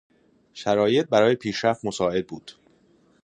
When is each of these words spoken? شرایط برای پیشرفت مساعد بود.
شرایط 0.53 1.07
برای 1.09 1.35
پیشرفت 1.35 1.85
مساعد 1.85 2.27
بود. 2.27 2.51